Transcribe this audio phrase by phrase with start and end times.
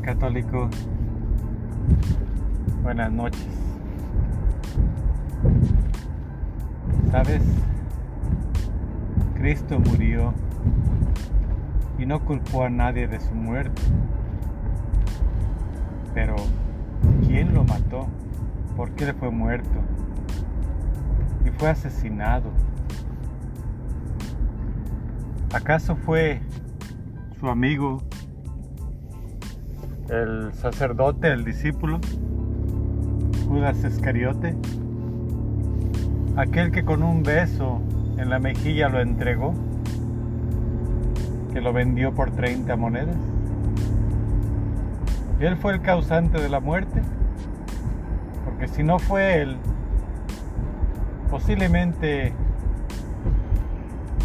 [0.00, 0.68] Católico,
[2.82, 3.46] buenas noches.
[7.10, 7.42] ¿Sabes?
[9.34, 10.34] Cristo murió
[11.98, 13.82] y no culpó a nadie de su muerte.
[16.12, 16.34] Pero,
[17.26, 18.08] ¿quién lo mató?
[18.76, 19.80] ¿Por qué le fue muerto?
[21.44, 22.50] Y fue asesinado.
[25.54, 26.40] ¿Acaso fue
[27.38, 28.02] su amigo,
[30.08, 32.00] el sacerdote, el discípulo,
[33.46, 34.56] Judas Iscariote?
[36.36, 37.80] Aquel que con un beso
[38.18, 39.54] en la mejilla lo entregó,
[41.52, 43.16] que lo vendió por 30 monedas.
[45.40, 47.02] ¿Él fue el causante de la muerte?
[48.44, 49.56] Porque si no fue él,
[51.30, 52.32] posiblemente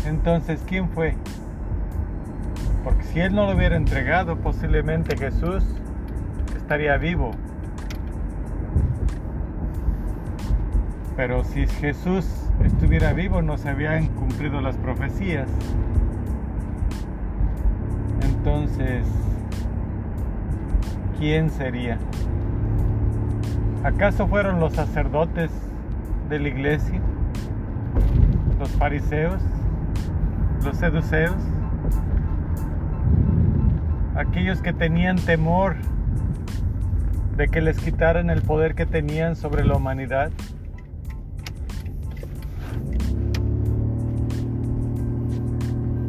[0.05, 1.15] entonces ¿quién fue?
[2.83, 5.63] Porque si él no lo hubiera entregado, posiblemente Jesús
[6.55, 7.31] estaría vivo.
[11.15, 12.25] Pero si Jesús
[12.63, 15.49] estuviera vivo, no se habían cumplido las profecías.
[18.21, 19.05] Entonces,
[21.17, 21.97] ¿quién sería?
[23.83, 25.51] ¿Acaso fueron los sacerdotes
[26.29, 27.01] de la iglesia?
[28.59, 29.41] ¿Los fariseos?
[30.63, 31.35] ¿Los seduceos?
[34.19, 35.77] Aquellos que tenían temor
[37.37, 40.29] de que les quitaran el poder que tenían sobre la humanidad.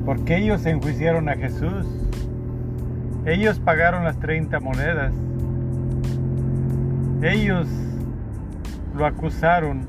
[0.05, 1.86] Porque ellos enjuiciaron a Jesús.
[3.27, 5.12] Ellos pagaron las 30 monedas.
[7.22, 7.69] Ellos
[8.97, 9.86] lo acusaron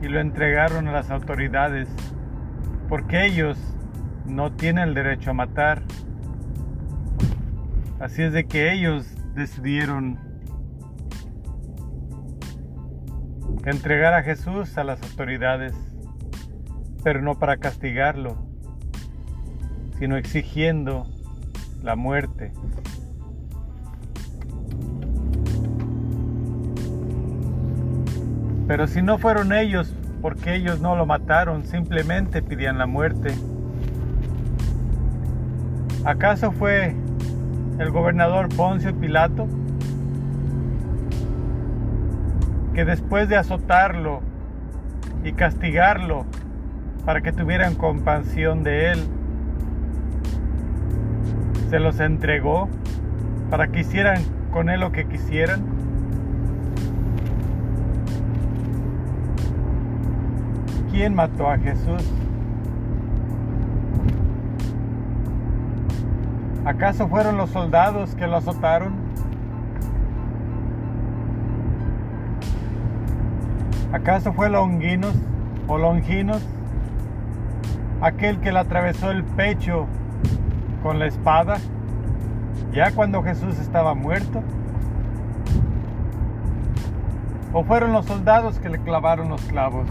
[0.00, 1.86] y lo entregaron a las autoridades
[2.88, 3.58] porque ellos
[4.24, 5.82] no tienen el derecho a matar.
[8.02, 10.18] Así es de que ellos decidieron
[13.64, 15.72] entregar a Jesús a las autoridades,
[17.04, 18.44] pero no para castigarlo,
[20.00, 21.06] sino exigiendo
[21.84, 22.52] la muerte.
[28.66, 33.32] Pero si no fueron ellos, porque ellos no lo mataron, simplemente pidían la muerte.
[36.04, 36.96] ¿Acaso fue
[37.82, 39.48] el gobernador Poncio Pilato
[42.74, 44.20] que después de azotarlo
[45.24, 46.24] y castigarlo
[47.04, 49.04] para que tuvieran compasión de él,
[51.68, 52.68] se los entregó
[53.50, 54.22] para que hicieran
[54.52, 55.62] con él lo que quisieran?
[60.90, 62.02] ¿Quién mató a Jesús?
[66.64, 68.94] ¿Acaso fueron los soldados que lo azotaron?
[73.92, 75.14] ¿Acaso fue Longinos
[75.66, 76.40] o Longinos
[78.00, 79.86] aquel que le atravesó el pecho
[80.84, 81.58] con la espada
[82.72, 84.40] ya cuando Jesús estaba muerto?
[87.52, 89.88] ¿O fueron los soldados que le clavaron los clavos?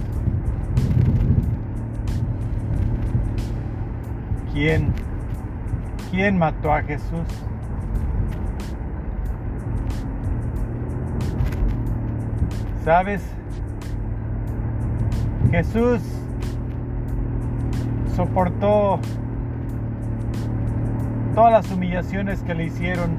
[4.54, 5.11] ¿Quién?
[6.12, 7.26] ¿Quién mató a Jesús?
[12.84, 13.24] ¿Sabes?
[15.52, 16.02] Jesús
[18.14, 19.00] soportó
[21.34, 23.12] todas las humillaciones que le hicieron,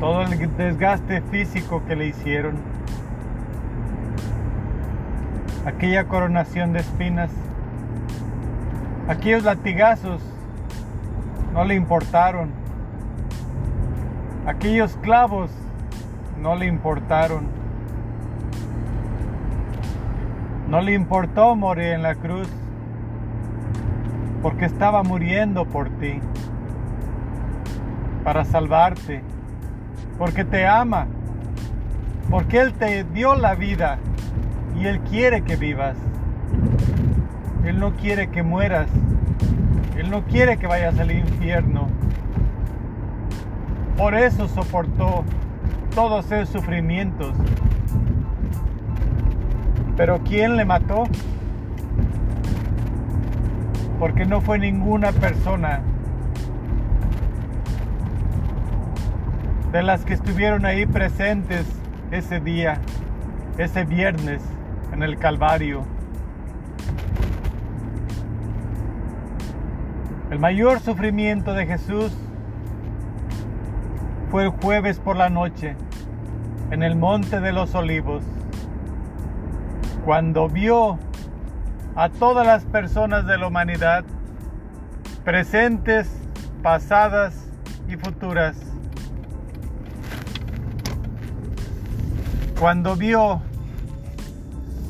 [0.00, 2.56] todo el desgaste físico que le hicieron,
[5.64, 7.30] aquella coronación de espinas,
[9.06, 10.31] aquellos latigazos
[11.52, 12.50] no le importaron,
[14.46, 15.50] aquellos clavos
[16.40, 17.46] no le importaron,
[20.68, 22.48] no le importó morir en la cruz
[24.42, 26.20] porque estaba muriendo por ti,
[28.24, 29.22] para salvarte,
[30.18, 31.06] porque te ama,
[32.30, 33.98] porque Él te dio la vida
[34.74, 35.96] y Él quiere que vivas.
[37.64, 38.88] Él no quiere que mueras,
[39.96, 41.88] Él no quiere que vayas al infierno.
[43.96, 45.24] Por eso soportó
[45.94, 47.34] todos esos sufrimientos.
[49.96, 51.04] Pero ¿quién le mató?
[54.02, 55.80] porque no fue ninguna persona
[59.70, 61.64] de las que estuvieron ahí presentes
[62.10, 62.78] ese día,
[63.58, 64.42] ese viernes
[64.92, 65.84] en el Calvario.
[70.32, 72.10] El mayor sufrimiento de Jesús
[74.30, 75.76] fue el jueves por la noche
[76.70, 78.24] en el monte de los olivos,
[80.06, 80.98] cuando vio
[81.96, 84.06] a todas las personas de la humanidad,
[85.22, 86.08] presentes,
[86.62, 87.34] pasadas
[87.86, 88.56] y futuras,
[92.58, 93.42] cuando vio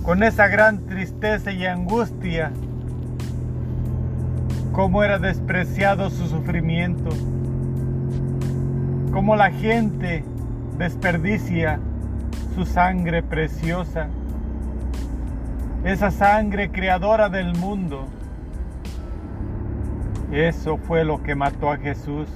[0.04, 2.52] con esa gran tristeza y angustia
[4.72, 7.10] cómo era despreciado su sufrimiento,
[9.12, 10.24] cómo la gente
[10.78, 11.78] desperdicia
[12.54, 14.08] su sangre preciosa,
[15.84, 18.06] esa sangre creadora del mundo.
[20.32, 22.28] Eso fue lo que mató a Jesús.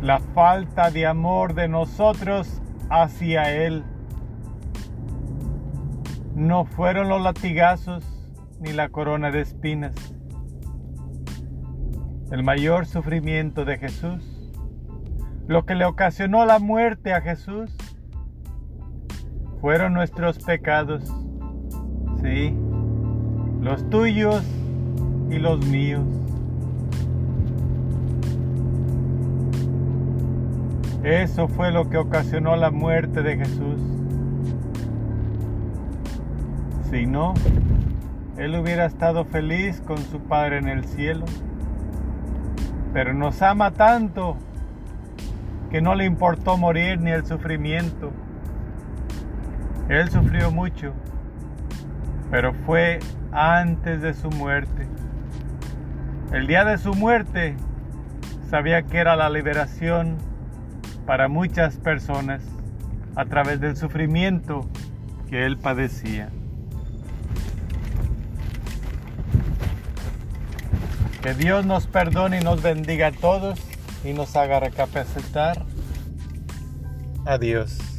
[0.00, 3.84] La falta de amor de nosotros hacia Él.
[6.34, 8.17] No fueron los latigazos
[8.60, 9.94] ni la corona de espinas.
[12.30, 14.52] El mayor sufrimiento de Jesús,
[15.46, 17.74] lo que le ocasionó la muerte a Jesús,
[19.60, 21.02] fueron nuestros pecados,
[22.22, 22.54] sí,
[23.60, 24.44] los tuyos
[25.30, 26.04] y los míos.
[31.02, 33.80] Eso fue lo que ocasionó la muerte de Jesús.
[36.90, 37.34] Si no,
[38.38, 41.24] Él hubiera estado feliz con su Padre en el cielo.
[42.92, 44.36] Pero nos ama tanto
[45.70, 48.12] que no le importó morir ni el sufrimiento.
[49.88, 50.94] Él sufrió mucho,
[52.30, 53.00] pero fue
[53.32, 54.86] antes de su muerte.
[56.32, 57.56] El día de su muerte
[58.48, 60.16] sabía que era la liberación
[61.06, 62.42] para muchas personas
[63.16, 64.68] a través del sufrimiento
[65.28, 66.28] que él padecía.
[71.22, 73.58] Que Dios nos perdone y nos bendiga a todos
[74.04, 75.64] y nos haga recapacitar.
[77.26, 77.97] Adiós.